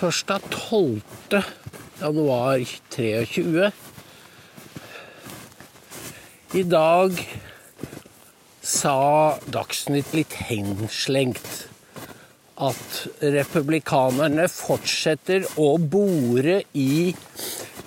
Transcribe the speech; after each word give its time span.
torsdag 0.00 0.40
12. 0.50 1.00
januar 2.00 2.58
23. 2.90 3.70
I 6.52 6.62
dag 6.62 7.18
sa 8.64 8.94
Dagsnytt 9.44 10.14
litt 10.16 10.36
henslengt 10.46 11.50
at 12.56 13.02
republikanerne 13.20 14.46
fortsetter 14.48 15.44
å 15.60 15.74
bore 15.76 16.62
i 16.72 17.12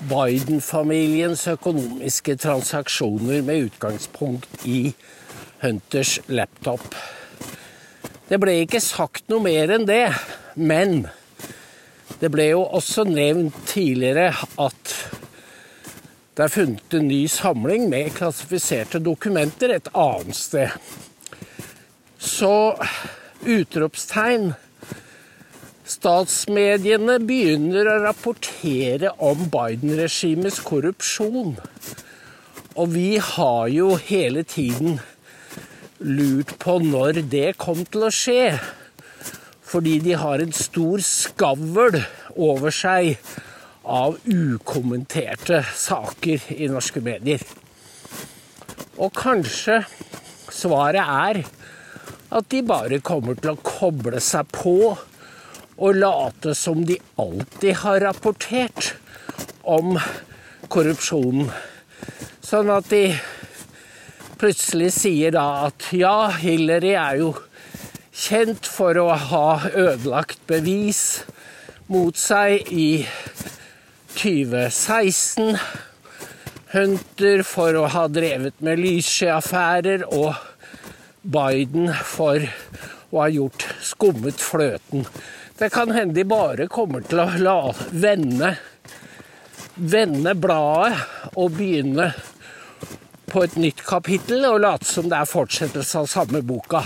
Biden-familiens 0.06 1.48
økonomiske 1.56 2.38
transaksjoner 2.46 3.42
med 3.42 3.72
utgangspunkt 3.72 4.70
i 4.70 4.94
Hunters 5.66 6.20
laptop. 6.30 6.86
Det 8.30 8.38
ble 8.38 8.60
ikke 8.68 8.86
sagt 8.86 9.26
noe 9.34 9.48
mer 9.50 9.74
enn 9.80 9.90
det, 9.90 10.06
men 10.54 11.08
det 12.24 12.30
ble 12.32 12.46
jo 12.54 12.62
også 12.64 13.04
nevnt 13.04 13.56
tidligere 13.68 14.30
at 14.64 14.92
det 16.34 16.46
er 16.46 16.52
funnet 16.54 16.96
en 16.96 17.10
ny 17.10 17.26
samling 17.30 17.90
med 17.92 18.14
klassifiserte 18.16 19.02
dokumenter 19.04 19.76
et 19.76 19.90
annet 19.92 20.38
sted. 20.38 20.72
Så 22.18 22.78
utropstegn. 23.44 24.54
Statsmediene 25.84 27.20
begynner 27.28 27.90
å 27.92 27.98
rapportere 28.06 29.12
om 29.22 29.44
Biden-regimets 29.52 30.62
korrupsjon. 30.64 31.58
Og 32.80 32.94
vi 32.96 33.20
har 33.20 33.68
jo 33.70 33.98
hele 34.00 34.46
tiden 34.48 35.02
lurt 36.00 36.56
på 36.64 36.80
når 36.88 37.22
det 37.36 37.52
kom 37.62 37.84
til 37.84 38.08
å 38.08 38.14
skje. 38.16 38.56
Fordi 39.74 39.98
de 40.06 40.14
har 40.14 40.38
en 40.38 40.54
stor 40.54 41.02
skavl 41.02 41.98
over 42.38 42.74
seg 42.74 43.16
av 43.90 44.20
ukommenterte 44.30 45.64
saker 45.66 46.46
i 46.54 46.68
norske 46.70 47.02
medier. 47.02 47.42
Og 49.02 49.10
kanskje 49.18 49.80
svaret 50.54 51.02
er 51.02 51.42
at 52.34 52.50
de 52.54 52.62
bare 52.66 53.02
kommer 53.02 53.40
til 53.42 53.56
å 53.56 53.64
koble 53.66 54.22
seg 54.22 54.54
på 54.54 54.76
og 54.94 55.98
late 55.98 56.54
som 56.58 56.84
de 56.86 57.00
alltid 57.18 57.80
har 57.82 58.04
rapportert 58.06 58.94
om 59.66 59.98
korrupsjonen. 60.70 61.50
Sånn 62.46 62.70
at 62.70 62.94
de 62.94 63.08
plutselig 64.38 64.92
sier 65.00 65.34
da 65.34 65.48
at 65.66 65.90
ja, 65.98 66.30
Hillary 66.38 66.94
er 66.94 67.20
jo 67.24 67.34
kjent 68.14 68.68
for 68.70 68.98
å 69.02 69.08
ha 69.18 69.48
ødelagt 69.74 70.44
bevis 70.50 71.24
mot 71.90 72.18
seg 72.18 72.70
i 72.70 73.06
2016. 74.14 75.58
Hunter 76.74 77.44
for 77.46 77.78
å 77.78 77.88
ha 77.94 78.08
drevet 78.10 78.62
med 78.66 78.82
lyssky-affærer 78.82 80.06
og 80.10 80.34
Biden 81.22 81.92
for 82.06 82.42
å 83.14 83.22
ha 83.22 83.30
gjort 83.30 83.66
skummet 83.82 84.42
fløten. 84.42 85.06
Det 85.58 85.70
kan 85.74 85.94
hende 85.94 86.18
de 86.18 86.26
bare 86.26 86.68
kommer 86.70 87.06
til 87.06 87.22
å 87.22 87.28
la 87.42 87.58
vende, 87.94 88.56
vende 89.78 90.34
bladet 90.34 91.34
og 91.38 91.54
begynne 91.58 92.10
på 93.30 93.46
et 93.46 93.58
nytt 93.58 93.86
kapittel 93.86 94.46
og 94.50 94.60
late 94.66 94.90
som 94.90 95.10
det 95.10 95.18
er 95.18 95.30
fortsettelse 95.30 96.04
av 96.04 96.10
samme 96.10 96.42
boka. 96.46 96.84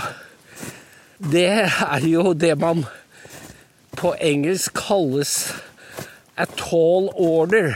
Det 1.18 1.48
er 1.66 2.04
jo 2.06 2.30
det 2.30 2.52
man 2.62 2.84
på 3.98 4.12
engelsk 4.22 4.76
kalles 4.78 5.32
a 6.38 6.44
tall 6.46 7.08
order. 7.10 7.74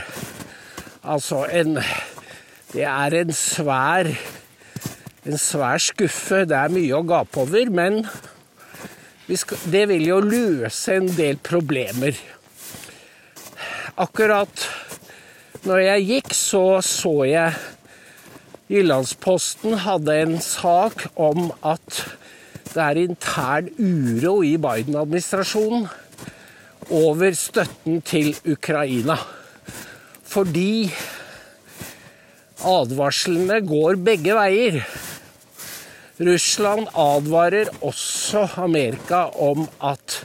Altså 1.03 1.43
en 1.51 1.75
Det 2.71 2.87
er 2.87 3.13
en 3.13 3.33
svær 3.35 4.07
en 5.25 5.37
svær 5.37 5.77
skuffe. 5.77 6.45
Det 6.47 6.55
er 6.55 6.71
mye 6.71 6.95
å 6.95 7.03
gape 7.03 7.43
over, 7.43 7.69
men 7.69 8.05
skal, 9.35 9.59
det 9.71 9.83
vil 9.91 10.07
jo 10.07 10.21
løse 10.23 10.95
en 10.95 11.11
del 11.11 11.35
problemer. 11.43 12.15
Akkurat 13.99 14.67
når 15.67 15.83
jeg 15.83 16.09
gikk, 16.09 16.33
så 16.33 16.65
så 16.79 17.15
jeg 17.27 17.59
Jyllandsposten 18.71 19.81
hadde 19.83 20.15
en 20.23 20.37
sak 20.41 21.09
om 21.19 21.51
at 21.61 22.05
det 22.73 22.81
er 22.83 22.99
intern 23.03 23.69
uro 23.77 24.39
i 24.45 24.55
Biden-administrasjonen 24.57 25.85
over 26.93 27.35
støtten 27.37 28.01
til 28.05 28.33
Ukraina. 28.49 29.17
Fordi 30.25 30.89
advarslene 32.63 33.59
går 33.67 33.99
begge 34.01 34.37
veier. 34.37 34.79
Russland 36.23 36.89
advarer 36.97 37.69
også 37.81 38.47
Amerika 38.63 39.27
om 39.41 39.67
at 39.83 40.23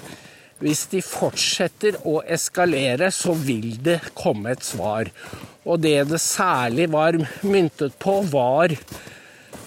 hvis 0.58 0.86
de 0.90 1.00
fortsetter 1.04 2.00
å 2.08 2.18
eskalere, 2.26 3.12
så 3.14 3.34
vil 3.36 3.76
det 3.84 4.00
komme 4.18 4.56
et 4.56 4.64
svar. 4.66 5.10
Og 5.68 5.84
det 5.84 6.08
det 6.10 6.20
særlig 6.22 6.88
var 6.90 7.18
myntet 7.46 7.94
på, 8.02 8.18
var 8.32 8.74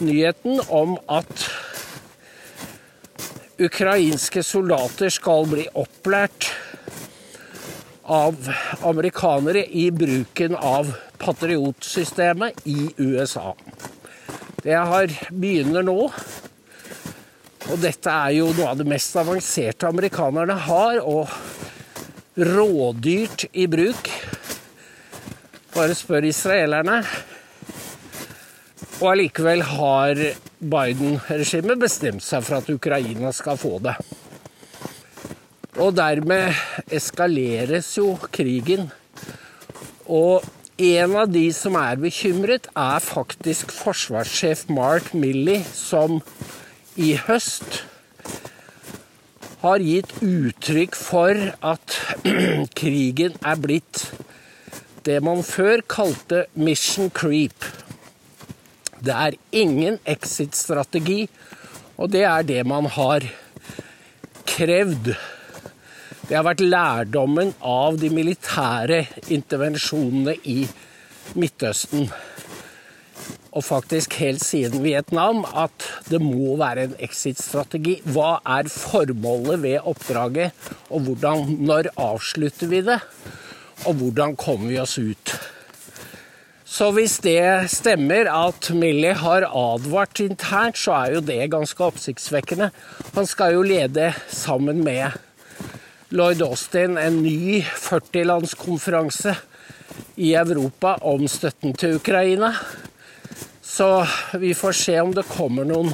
nyheten 0.01 0.59
om 0.67 0.97
at 1.07 1.45
ukrainske 3.59 4.43
soldater 4.43 5.11
skal 5.11 5.47
bli 5.49 5.65
opplært 5.75 6.51
av 8.11 8.35
amerikanere 8.87 9.65
i 9.65 9.89
bruken 9.91 10.55
av 10.55 10.93
patriotsystemet 11.21 12.63
i 12.65 12.89
USA. 12.97 13.53
Det 14.61 14.75
har, 14.77 15.11
begynner 15.31 15.85
nå. 15.85 15.97
Og 17.71 17.79
dette 17.81 18.11
er 18.11 18.35
jo 18.35 18.49
noe 18.57 18.71
av 18.73 18.79
det 18.81 18.87
mest 18.89 19.15
avanserte 19.17 19.89
amerikanerne 19.89 20.57
har, 20.67 20.99
og 21.05 21.29
rådyrt 22.35 23.47
i 23.53 23.67
bruk. 23.69 24.09
Bare 25.75 25.95
spør 25.97 26.27
israelerne. 26.27 27.01
Og 29.01 29.11
allikevel 29.13 29.63
har 29.65 30.19
Biden-regimet 30.61 31.81
bestemt 31.81 32.21
seg 32.21 32.45
for 32.45 32.59
at 32.61 32.69
Ukraina 32.69 33.31
skal 33.33 33.57
få 33.57 33.79
det. 33.81 33.95
Og 35.81 35.95
dermed 35.97 36.53
eskaleres 36.93 37.95
jo 37.97 38.13
krigen. 38.29 38.91
Og 40.05 40.45
en 40.81 41.15
av 41.17 41.29
de 41.29 41.47
som 41.53 41.77
er 41.77 41.97
bekymret, 42.01 42.69
er 42.77 43.01
faktisk 43.01 43.73
forsvarssjef 43.73 44.67
Mark 44.69 45.13
Milley, 45.17 45.63
som 45.73 46.19
i 46.97 47.15
høst 47.27 47.83
har 49.61 49.81
gitt 49.85 50.13
uttrykk 50.25 50.97
for 50.97 51.37
at 51.73 51.97
krigen 52.79 53.37
er 53.45 53.61
blitt 53.61 54.07
det 55.05 55.17
man 55.25 55.41
før 55.45 55.81
kalte 55.89 56.45
mission 56.53 57.09
creep. 57.13 57.65
Det 59.01 59.13
er 59.17 59.37
ingen 59.51 59.99
exit-strategi, 60.05 61.25
og 61.97 62.11
det 62.13 62.25
er 62.29 62.45
det 62.47 62.63
man 62.69 62.89
har 62.93 63.25
krevd 64.49 65.13
det 66.31 66.37
har 66.37 66.45
vært 66.47 66.61
lærdommen 66.63 67.49
av 67.67 67.97
de 67.99 68.07
militære 68.07 69.01
intervensjonene 69.35 70.37
i 70.47 70.61
Midtøsten. 71.35 72.05
Og 73.51 73.65
faktisk 73.67 74.15
helt 74.21 74.39
siden 74.39 74.79
Vietnam 74.85 75.41
at 75.43 75.89
det 76.07 76.21
må 76.23 76.55
være 76.61 76.85
en 76.87 76.95
exit-strategi. 77.03 77.97
Hva 78.15 78.37
er 78.47 78.71
formålet 78.71 79.59
ved 79.65 79.91
oppdraget, 79.91 80.55
og 80.87 81.09
hvordan, 81.09 81.57
når 81.59 81.91
avslutter 81.99 82.71
vi 82.71 82.79
det? 82.87 83.01
Og 83.91 83.99
hvordan 83.99 84.39
kommer 84.39 84.71
vi 84.71 84.79
oss 84.79 84.95
ut? 85.03 85.35
Så 86.71 86.85
hvis 86.95 87.17
det 87.19 87.67
stemmer 87.67 88.29
at 88.31 88.69
Millie 88.71 89.11
har 89.19 89.43
advart 89.43 90.21
internt, 90.23 90.77
så 90.79 90.93
er 91.01 91.17
jo 91.17 91.23
det 91.27 91.49
ganske 91.51 91.83
oppsiktsvekkende. 91.83 92.69
Han 93.11 93.27
skal 93.27 93.57
jo 93.57 93.65
lede 93.67 94.13
sammen 94.31 94.79
med 94.85 95.17
Lloyd 96.15 96.39
Austin 96.45 96.95
en 96.95 97.17
ny 97.25 97.59
40-landskonferanse 97.59 99.33
i 100.15 100.31
Europa 100.39 100.93
om 101.11 101.27
støtten 101.27 101.75
til 101.75 101.97
Ukraina. 101.99 102.53
Så 103.59 103.89
vi 104.39 104.53
får 104.55 104.79
se 104.85 104.95
om 105.03 105.11
det 105.15 105.27
kommer 105.27 105.67
noen 105.67 105.91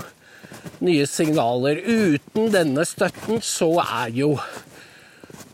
nye 0.86 1.10
signaler. 1.10 1.82
Uten 1.90 2.54
denne 2.54 2.86
støtten 2.86 3.42
så 3.42 3.72
er 3.82 4.14
jo 4.14 4.36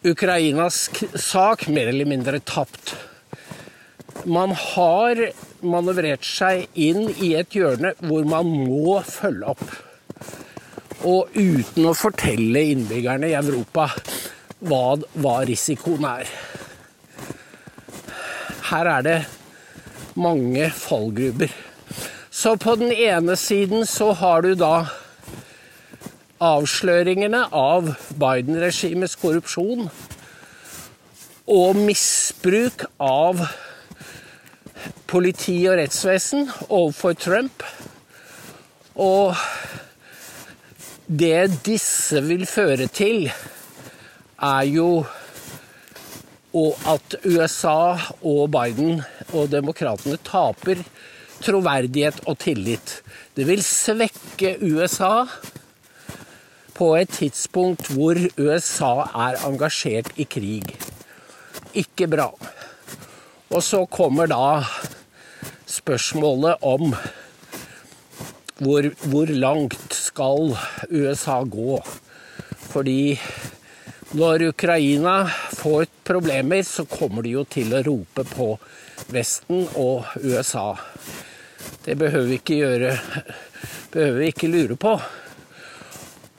Ukrainas 0.03 0.89
sak 1.15 1.69
mer 1.71 1.95
eller 1.95 2.11
mindre 2.11 2.43
tapt. 2.43 2.97
Man 4.25 4.53
har 4.55 5.19
manøvrert 5.63 6.23
seg 6.23 6.67
inn 6.79 7.09
i 7.19 7.33
et 7.39 7.55
hjørne 7.55 7.93
hvor 8.03 8.23
man 8.27 8.47
må 8.47 8.99
følge 9.07 9.53
opp. 9.55 9.63
Og 11.03 11.35
uten 11.35 11.89
å 11.89 11.95
fortelle 11.97 12.63
innbyggerne 12.71 13.27
i 13.31 13.35
Europa 13.35 13.89
hva, 14.63 14.95
hva 15.19 15.35
risikoen 15.47 16.07
er. 16.07 16.29
Her 18.69 18.89
er 18.93 19.05
det 19.05 19.19
mange 20.15 20.69
fallgruber. 20.71 21.51
Så 22.33 22.55
på 22.57 22.77
den 22.79 22.93
ene 22.95 23.35
siden 23.37 23.83
så 23.85 24.13
har 24.17 24.45
du 24.45 24.53
da 24.57 24.85
avsløringene 26.43 27.45
av 27.55 27.91
Biden-regimets 28.19 29.15
korrupsjon 29.19 29.87
og 31.53 31.77
misbruk 31.77 32.87
av 33.03 33.43
politi 35.13 35.59
og 35.69 35.77
rettsvesen 35.77 36.47
overfor 36.69 37.13
Trump. 37.13 37.63
Og 38.97 39.37
det 41.05 41.61
disse 41.65 42.21
vil 42.25 42.47
føre 42.49 42.87
til, 42.89 43.27
er 44.43 44.63
jo 44.69 45.03
at 46.53 47.15
USA 47.25 47.97
og 48.21 48.49
Biden 48.53 49.01
og 49.33 49.51
demokratene 49.53 50.19
taper 50.25 50.81
troverdighet 51.43 52.21
og 52.29 52.37
tillit. 52.41 53.01
Det 53.35 53.45
vil 53.49 53.63
svekke 53.65 54.55
USA 54.61 55.25
på 56.73 56.93
et 56.97 57.13
tidspunkt 57.13 57.89
hvor 57.93 58.17
USA 58.37 58.93
er 59.27 59.41
engasjert 59.45 60.13
i 60.17 60.25
krig. 60.29 60.73
Ikke 61.73 62.07
bra. 62.09 62.31
Og 63.53 63.61
så 63.61 63.83
kommer 63.85 64.29
da 64.29 64.63
spørsmålet 65.73 66.61
om 66.61 66.93
hvor, 68.63 68.85
hvor 69.09 69.31
langt 69.33 69.95
skal 69.97 70.53
USA 70.91 71.41
gå? 71.43 71.79
Fordi 72.69 73.17
når 74.13 74.47
Ukraina 74.51 75.23
får 75.57 75.87
problemer, 76.05 76.61
så 76.61 76.85
kommer 76.85 77.25
de 77.25 77.33
jo 77.33 77.43
til 77.49 77.73
å 77.73 77.81
rope 77.85 78.25
på 78.29 78.51
Vesten 79.13 79.65
og 79.73 80.05
USA. 80.21 80.75
Det 81.83 81.97
behøver 81.97 82.29
vi 82.29 82.39
ikke 82.41 82.61
gjøre 82.61 82.93
Behøver 83.93 84.19
vi 84.19 84.27
ikke 84.31 84.49
lure 84.49 84.75
på. 84.79 84.91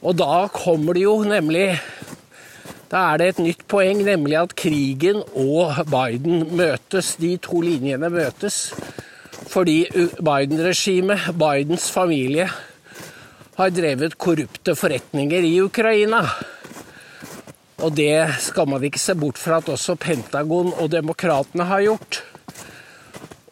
Og 0.02 0.16
da 0.18 0.46
kommer 0.52 0.96
det 0.96 1.04
jo 1.04 1.12
nemlig 1.22 1.68
Da 2.90 3.04
er 3.12 3.20
det 3.20 3.28
et 3.28 3.42
nytt 3.44 3.62
poeng, 3.70 4.02
nemlig 4.06 4.36
at 4.40 4.56
krigen 4.58 5.22
og 5.34 5.78
Biden 5.90 6.48
møtes. 6.58 7.14
De 7.18 7.36
to 7.42 7.62
linjene 7.62 8.10
møtes 8.10 8.58
fordi 9.54 9.84
Biden-regimet, 10.18 11.28
Bidens 11.38 11.86
familie, 11.94 12.48
har 13.54 13.70
drevet 13.70 14.16
korrupte 14.18 14.74
forretninger 14.74 15.46
i 15.46 15.60
Ukraina. 15.62 16.24
Og 17.84 17.94
det 17.94 18.16
skal 18.42 18.66
man 18.70 18.82
ikke 18.82 18.98
se 18.98 19.14
bort 19.14 19.38
fra 19.38 19.60
at 19.62 19.70
også 19.70 19.94
Pentagon 20.00 20.72
og 20.72 20.90
demokratene 20.90 21.68
har 21.68 21.84
gjort. 21.86 22.22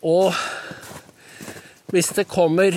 Og 0.03 0.35
hvis 1.93 2.11
det 2.17 2.27
kommer 2.27 2.75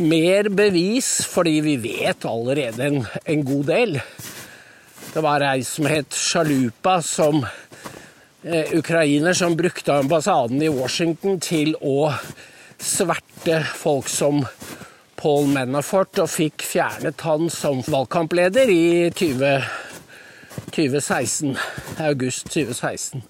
mer 0.00 0.48
bevis, 0.48 1.26
fordi 1.28 1.58
vi 1.60 1.76
vet 1.82 2.24
allerede 2.24 2.86
en, 2.86 3.02
en 3.26 3.44
god 3.44 3.64
del 3.68 3.98
Det 5.12 5.20
var 5.20 5.42
ei 5.44 5.60
som 5.60 5.84
het 5.90 6.14
Sjalupa, 6.16 7.02
som 7.04 7.42
ukrainer 8.74 9.36
som 9.38 9.56
brukte 9.56 9.94
ambassaden 9.94 10.62
i 10.62 10.70
Washington 10.72 11.38
til 11.40 11.76
å 11.78 12.10
sverte 12.82 13.60
folk 13.78 14.08
som 14.10 14.42
Paul 15.22 15.46
Manafort, 15.54 16.18
og 16.18 16.30
fikk 16.32 16.64
fjernet 16.66 17.22
han 17.22 17.46
som 17.52 17.84
valgkampleder 17.86 18.70
i 18.72 19.10
20, 19.14 19.62
2016, 20.74 21.54
august 22.02 22.50
2016. 22.50 23.22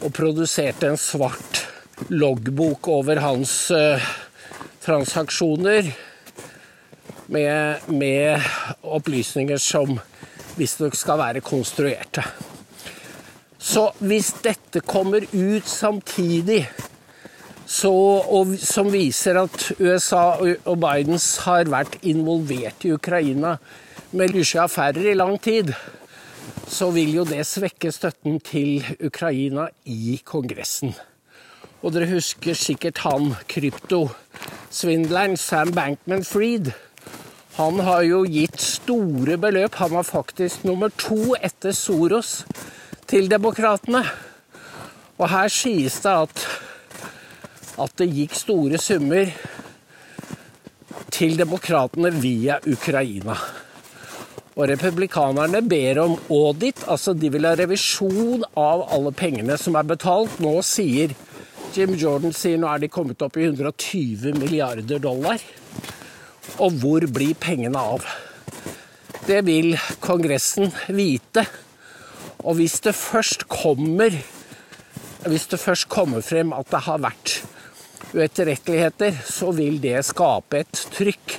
Og 0.00 0.14
produserte 0.16 0.88
en 0.88 1.00
svart 1.00 1.66
loggbok 2.08 2.88
over 2.88 3.20
hans 3.20 3.52
uh, 3.76 4.00
transaksjoner 4.80 5.90
med, 7.28 7.84
med, 7.92 8.48
opplysninger 8.80 9.60
som 9.60 9.98
visstnok 10.56 10.96
skal 10.96 11.20
være 11.20 11.44
konstruerte. 11.44 12.24
Så 13.60 13.90
hvis 14.00 14.32
dette 14.40 14.80
kommer 14.80 15.26
ut 15.32 15.66
samtidig, 15.68 16.62
så, 17.70 17.92
og, 17.92 18.56
som 18.58 18.88
viser 18.90 19.36
at 19.38 19.66
USA 19.78 20.40
og 20.40 20.78
Bidens 20.80 21.26
har 21.44 21.68
vært 21.70 22.00
involvert 22.08 22.86
i 22.88 22.94
Ukraina 22.96 23.58
med 24.16 24.32
lystige 24.34 24.64
affærer 24.64 25.12
i 25.12 25.18
lang 25.18 25.36
tid, 25.44 25.74
så 26.70 26.88
vil 26.94 27.12
jo 27.20 27.26
det 27.28 27.44
svekke 27.46 27.92
støtten 27.92 28.40
til 28.42 28.80
Ukraina 29.06 29.68
i 29.84 30.16
Kongressen. 30.24 30.96
Og 31.84 31.94
dere 31.94 32.08
husker 32.10 32.56
sikkert 32.58 33.04
han 33.04 33.34
kryptosvindleren 33.50 35.36
Sam 35.40 35.70
Bankman-Fried. 35.76 36.72
Han 37.60 37.80
har 37.84 38.02
jo 38.08 38.24
gitt 38.24 38.60
store 38.62 39.36
beløp. 39.40 39.76
Han 39.82 39.94
var 39.98 40.08
faktisk 40.08 40.64
nummer 40.64 40.92
to 40.96 41.36
etter 41.38 41.76
Soros 41.76 42.40
til 43.10 43.26
demokratene. 43.30 44.04
Og 45.18 45.26
her 45.32 45.50
sies 45.50 45.96
det 46.04 46.12
at, 46.26 46.42
at 47.82 47.96
det 47.98 48.06
gikk 48.14 48.36
store 48.38 48.78
summer 48.78 49.32
til 51.10 51.34
demokratene 51.38 52.12
via 52.22 52.60
Ukraina. 52.70 53.34
Og 54.54 54.68
republikanerne 54.68 55.62
ber 55.66 55.98
om 56.02 56.14
audit, 56.30 56.84
altså 56.86 57.14
de 57.16 57.30
vil 57.32 57.48
ha 57.48 57.54
revisjon 57.58 58.44
av 58.58 58.84
alle 58.94 59.12
pengene 59.16 59.56
som 59.58 59.78
er 59.78 59.88
betalt. 59.90 60.38
Nå 60.42 60.60
sier 60.66 61.14
Jim 61.74 61.94
Jordan 61.98 62.34
sier 62.34 62.58
nå 62.58 62.68
er 62.70 62.82
de 62.82 62.90
kommet 62.90 63.22
opp 63.22 63.38
i 63.38 63.46
120 63.46 64.38
milliarder 64.38 65.02
dollar. 65.02 65.42
Og 66.58 66.78
hvor 66.82 67.06
blir 67.10 67.34
pengene 67.38 67.78
av? 67.78 68.06
Det 69.26 69.42
vil 69.46 69.74
Kongressen 70.02 70.70
vite. 70.94 71.46
Og 72.44 72.56
hvis 72.56 72.80
det 72.84 72.94
først 72.96 73.48
kommer 73.48 74.14
Hvis 75.26 75.46
det 75.52 75.60
først 75.60 75.88
kommer 75.92 76.24
frem 76.24 76.52
at 76.56 76.70
det 76.72 76.80
har 76.86 77.02
vært 77.04 77.42
uetterretteligheter, 78.16 79.12
så 79.28 79.50
vil 79.52 79.76
det 79.82 80.00
skape 80.08 80.62
et 80.62 80.80
trykk 80.94 81.34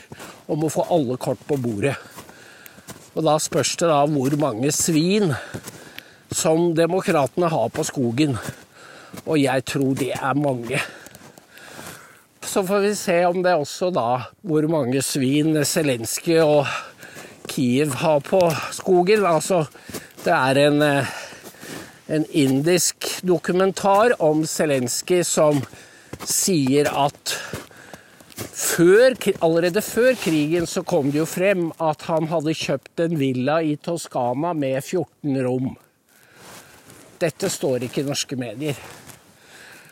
om 0.54 0.68
å 0.68 0.70
få 0.70 0.86
alle 0.94 1.18
kort 1.18 1.42
på 1.50 1.58
bordet. 1.58 1.96
Og 3.16 3.26
da 3.26 3.34
spørs 3.42 3.74
det 3.82 3.90
da 3.90 4.04
hvor 4.06 4.36
mange 4.40 4.70
svin 4.72 5.34
som 6.32 6.76
demokratene 6.78 7.50
har 7.52 7.74
på 7.74 7.84
skogen. 7.90 8.38
Og 9.26 9.42
jeg 9.42 9.66
tror 9.68 9.98
det 10.00 10.14
er 10.14 10.38
mange. 10.38 10.80
Så 12.46 12.64
får 12.68 12.86
vi 12.86 12.94
se 13.00 13.18
om 13.26 13.42
det 13.44 13.58
også 13.58 13.92
da 13.96 14.08
hvor 14.46 14.66
mange 14.72 15.02
svin 15.04 15.58
Zelenskyj 15.66 16.40
og 16.44 16.72
Kiev 17.52 17.98
har 18.00 18.22
på 18.24 18.42
skogen. 18.72 19.26
Altså, 19.28 19.66
det 20.22 20.34
er 20.34 20.58
en, 20.68 20.82
eh, 20.82 21.08
en 22.08 22.26
indisk 22.30 23.08
dokumentar 23.26 24.14
om 24.22 24.44
Zelenskyj 24.46 25.24
som 25.26 25.62
sier 26.28 26.90
at 26.94 27.34
før, 28.38 29.16
allerede 29.42 29.82
før 29.82 30.14
krigen 30.22 30.68
så 30.70 30.84
kom 30.86 31.10
det 31.12 31.24
jo 31.24 31.26
frem 31.26 31.72
at 31.82 32.06
han 32.10 32.30
hadde 32.30 32.54
kjøpt 32.58 33.02
en 33.06 33.18
villa 33.18 33.62
i 33.66 33.76
Toskana 33.82 34.54
med 34.54 34.78
14 34.84 35.42
rom. 35.46 35.74
Dette 37.22 37.50
står 37.50 37.88
ikke 37.88 38.02
i 38.04 38.10
norske 38.10 38.38
medier. 38.38 38.78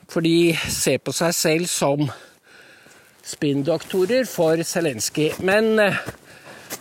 For 0.09 0.25
de 0.25 0.53
ser 0.69 1.01
på 1.01 1.13
seg 1.13 1.33
selv 1.37 1.69
som 1.69 2.05
spinndoktorer 3.25 4.25
for 4.29 4.61
Zelenskyj. 4.61 5.39
Men 5.45 5.77
eh, 5.81 6.01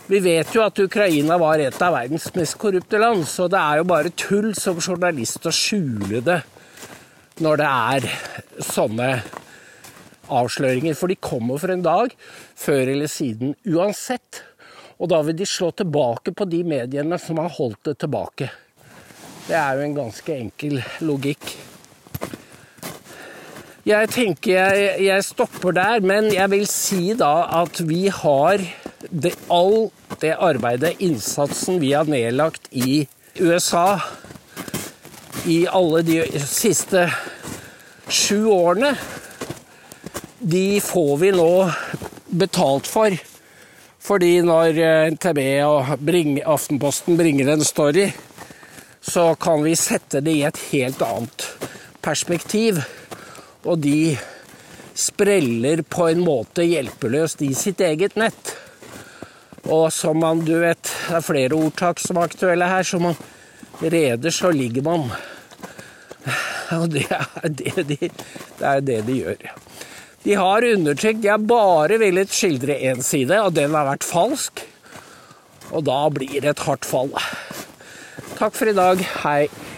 vi 0.09 0.19
vet 0.23 0.53
jo 0.55 0.63
at 0.65 0.79
Ukraina 0.81 1.37
var 1.41 1.61
et 1.61 1.81
av 1.85 1.93
verdens 1.93 2.29
mest 2.35 2.57
korrupte 2.61 2.99
land, 3.01 3.25
så 3.29 3.47
det 3.51 3.59
er 3.59 3.81
jo 3.81 3.89
bare 3.89 4.13
tull 4.17 4.53
som 4.57 4.81
journalist 4.81 5.45
å 5.45 5.53
skjule 5.53 6.23
det 6.25 6.39
når 7.39 7.61
det 7.61 7.67
er 7.69 8.07
sånne 8.65 9.09
avsløringer. 10.29 10.97
For 10.97 11.11
de 11.11 11.19
kommer 11.21 11.61
for 11.61 11.73
en 11.73 11.85
dag, 11.85 12.13
før 12.59 12.93
eller 12.95 13.11
siden, 13.11 13.55
uansett. 13.69 14.43
Og 14.99 15.11
da 15.13 15.21
vil 15.23 15.37
de 15.39 15.47
slå 15.47 15.71
tilbake 15.79 16.33
på 16.35 16.47
de 16.49 16.63
mediene 16.67 17.19
som 17.21 17.39
har 17.39 17.53
holdt 17.55 17.91
det 17.91 17.99
tilbake. 18.03 18.49
Det 19.47 19.55
er 19.57 19.79
jo 19.79 19.85
en 19.87 19.97
ganske 19.97 20.35
enkel 20.35 20.81
logikk. 21.01 21.53
Jeg 23.87 24.09
tenker 24.11 24.51
jeg, 24.53 24.89
jeg, 25.07 25.23
stopper 25.25 25.73
der, 25.73 26.03
men 26.05 26.27
jeg 26.33 26.51
vil 26.51 26.65
si 26.69 27.15
da 27.17 27.47
at 27.61 27.79
vi 27.87 28.03
har 28.13 28.61
det, 29.09 29.33
all 29.47 29.89
det 30.19 30.35
arbeidet, 30.35 30.97
innsatsen 30.99 31.79
vi 31.79 31.93
har 31.93 32.09
nedlagt 32.09 32.67
i 32.71 33.07
USA 33.39 33.99
i 35.47 35.63
alle 35.67 36.01
de 36.03 36.21
siste 36.43 37.05
sju 38.09 38.45
årene, 38.51 38.95
de 40.39 40.79
får 40.83 41.13
vi 41.21 41.31
nå 41.35 41.51
betalt 42.39 42.87
for. 42.87 43.15
Fordi 43.99 44.39
når 44.41 44.79
NTB 45.15 45.39
og 45.67 45.95
Bring, 46.03 46.39
Aftenposten 46.41 47.17
bringer 47.19 47.53
en 47.53 47.63
story 47.67 48.07
så 49.01 49.35
kan 49.35 49.63
vi 49.63 49.75
sette 49.75 50.21
det 50.21 50.35
i 50.37 50.45
et 50.47 50.59
helt 50.71 51.01
annet 51.01 51.45
perspektiv. 52.03 52.81
Og 53.63 53.79
de 53.83 54.17
spreller 54.99 55.83
på 55.87 56.09
en 56.09 56.23
måte 56.23 56.65
hjelpeløst 56.67 57.41
i 57.45 57.53
sitt 57.57 57.81
eget 57.83 58.17
nett. 58.19 58.55
Og 59.69 59.91
som 59.93 60.17
man, 60.19 60.41
du 60.45 60.55
vet, 60.63 60.81
det 60.81 61.19
er 61.19 61.25
flere 61.25 61.57
ordtak 61.57 62.01
som 62.01 62.17
er 62.17 62.29
aktuelle 62.29 62.69
her. 62.69 62.85
Som 62.87 63.05
man 63.09 63.19
reder, 63.79 64.33
så 64.33 64.51
ligger 64.51 64.85
man. 64.85 65.09
Og 66.79 66.89
det 66.93 67.05
er 67.09 67.49
det 67.49 67.85
de, 67.89 67.97
det 68.59 68.65
er 68.65 68.81
det 68.85 68.99
de 69.07 69.19
gjør. 69.21 69.45
De 70.25 70.35
har 70.35 70.65
undertrykt, 70.73 71.21
de 71.23 71.31
har 71.31 71.47
bare 71.47 71.97
villet 72.01 72.33
skildre 72.33 72.75
én 72.91 72.99
side, 73.05 73.39
og 73.39 73.55
den 73.55 73.73
har 73.77 73.87
vært 73.87 74.05
falsk. 74.05 74.65
Og 75.71 75.85
da 75.87 76.01
blir 76.13 76.41
det 76.41 76.51
et 76.55 76.65
hardt 76.65 76.85
fall. 76.85 77.13
Takk 78.39 78.57
for 78.57 78.69
i 78.69 78.75
dag. 78.75 79.01
Hei. 79.23 79.68